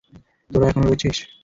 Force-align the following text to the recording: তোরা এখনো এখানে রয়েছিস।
তোরা 0.51 0.65
এখনো 0.65 0.83
এখানে 0.83 0.85
রয়েছিস। 0.85 1.17